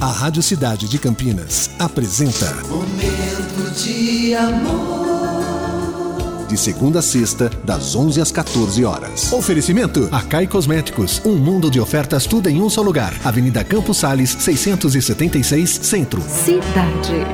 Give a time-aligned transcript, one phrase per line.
[0.00, 6.46] A Rádio Cidade de Campinas apresenta Momento de amor.
[6.48, 9.32] De segunda a sexta, das 11 às 14 horas.
[9.32, 11.20] Oferecimento: Acai Cosméticos.
[11.24, 13.12] Um mundo de ofertas, tudo em um só lugar.
[13.24, 16.22] Avenida Campos Sales, 676, Centro.
[16.22, 17.26] Cidade.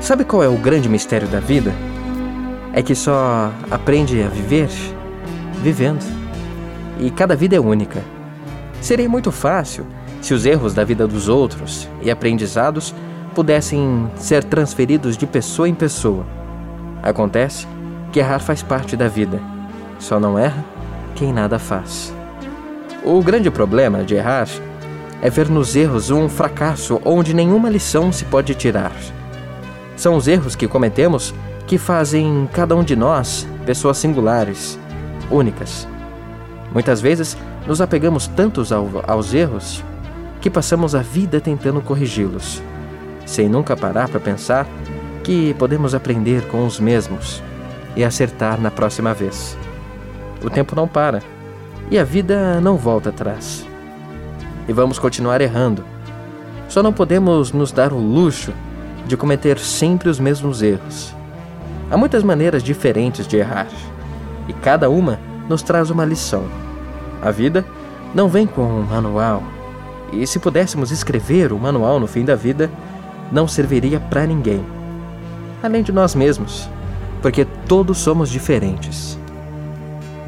[0.00, 1.74] Sabe qual é o grande mistério da vida?
[2.72, 4.70] É que só aprende a viver
[5.62, 6.17] vivendo.
[6.98, 8.02] E cada vida é única.
[8.80, 9.86] Seria muito fácil
[10.20, 12.94] se os erros da vida dos outros e aprendizados
[13.34, 16.26] pudessem ser transferidos de pessoa em pessoa.
[17.02, 17.66] Acontece
[18.12, 19.40] que errar faz parte da vida.
[19.98, 20.64] Só não erra
[21.14, 22.12] quem nada faz.
[23.04, 24.48] O grande problema de errar
[25.20, 28.92] é ver nos erros um fracasso onde nenhuma lição se pode tirar.
[29.96, 31.34] São os erros que cometemos
[31.66, 34.78] que fazem cada um de nós pessoas singulares,
[35.30, 35.86] únicas.
[36.72, 39.82] Muitas vezes nos apegamos tantos ao, aos erros
[40.40, 42.62] que passamos a vida tentando corrigi-los,
[43.26, 44.66] sem nunca parar para pensar
[45.24, 47.42] que podemos aprender com os mesmos
[47.96, 49.56] e acertar na próxima vez.
[50.42, 51.22] O tempo não para
[51.90, 53.66] e a vida não volta atrás.
[54.68, 55.84] E vamos continuar errando.
[56.68, 58.52] Só não podemos nos dar o luxo
[59.06, 61.14] de cometer sempre os mesmos erros.
[61.90, 63.68] Há muitas maneiras diferentes de errar,
[64.46, 66.44] e cada uma nos traz uma lição.
[67.22, 67.64] A vida
[68.14, 69.42] não vem com um manual,
[70.12, 72.70] e se pudéssemos escrever o manual no fim da vida,
[73.30, 74.64] não serviria para ninguém,
[75.62, 76.68] além de nós mesmos,
[77.20, 79.18] porque todos somos diferentes.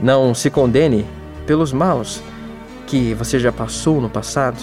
[0.02, 1.06] Não se condene
[1.46, 2.22] pelos maus
[2.86, 4.58] que você já passou no passado,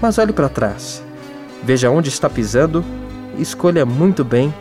[0.00, 1.02] mas olhe para trás,
[1.62, 2.84] veja onde está pisando
[3.36, 4.52] e escolha muito bem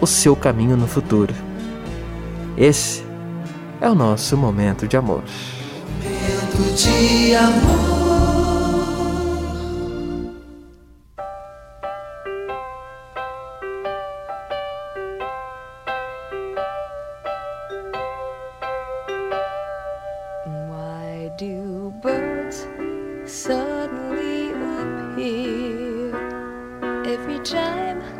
[0.00, 1.34] o seu caminho no futuro.
[2.56, 3.09] Esse
[3.80, 5.22] é o nosso momento de amor.
[6.02, 8.10] Momento de amor.
[27.10, 28.19] Every time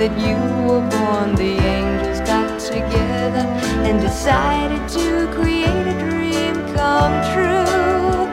[0.00, 3.44] that you were born, the angels got together
[3.84, 8.24] and decided to create a dream come true.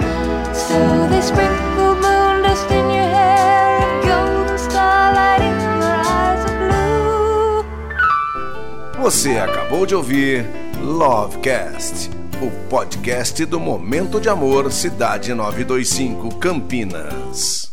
[0.55, 0.79] So
[1.09, 7.65] they sprinkled moon dust in your hair and golden starlight in your eyes of blue.
[9.03, 10.45] Você acabou de ouvir
[10.81, 12.09] Lovecast,
[12.41, 17.66] o podcast do Momento de Amor Cidade 925 Campinas.